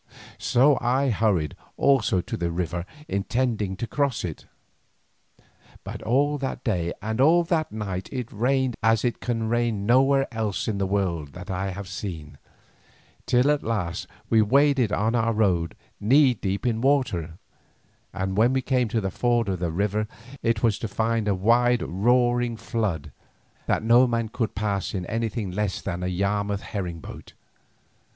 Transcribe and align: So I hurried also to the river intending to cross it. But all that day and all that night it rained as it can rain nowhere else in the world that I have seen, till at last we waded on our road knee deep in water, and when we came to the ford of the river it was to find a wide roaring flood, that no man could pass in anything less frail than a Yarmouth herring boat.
So 0.39 0.79
I 0.81 1.11
hurried 1.11 1.55
also 1.77 2.21
to 2.21 2.35
the 2.35 2.49
river 2.49 2.87
intending 3.07 3.75
to 3.77 3.85
cross 3.85 4.23
it. 4.25 4.47
But 5.83 6.01
all 6.01 6.39
that 6.39 6.63
day 6.63 6.91
and 7.03 7.21
all 7.21 7.43
that 7.43 7.71
night 7.71 8.09
it 8.11 8.31
rained 8.31 8.75
as 8.81 9.05
it 9.05 9.19
can 9.21 9.47
rain 9.47 9.85
nowhere 9.85 10.27
else 10.33 10.67
in 10.67 10.79
the 10.79 10.87
world 10.87 11.33
that 11.33 11.51
I 11.51 11.69
have 11.69 11.87
seen, 11.87 12.39
till 13.27 13.51
at 13.51 13.61
last 13.61 14.07
we 14.27 14.41
waded 14.41 14.91
on 14.91 15.13
our 15.13 15.33
road 15.33 15.75
knee 15.99 16.33
deep 16.33 16.65
in 16.65 16.81
water, 16.81 17.37
and 18.11 18.35
when 18.35 18.53
we 18.53 18.63
came 18.63 18.87
to 18.87 19.01
the 19.01 19.11
ford 19.11 19.49
of 19.49 19.59
the 19.59 19.69
river 19.69 20.07
it 20.41 20.63
was 20.63 20.79
to 20.79 20.87
find 20.87 21.27
a 21.27 21.35
wide 21.35 21.83
roaring 21.83 22.57
flood, 22.57 23.11
that 23.67 23.83
no 23.83 24.07
man 24.07 24.29
could 24.29 24.55
pass 24.55 24.95
in 24.95 25.05
anything 25.05 25.51
less 25.51 25.77
frail 25.77 25.93
than 25.97 26.01
a 26.01 26.07
Yarmouth 26.07 26.61
herring 26.61 27.01
boat. 27.01 27.33